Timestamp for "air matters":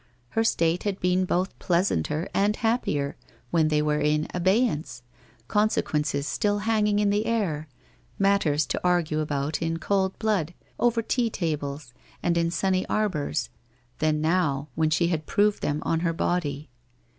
7.27-8.65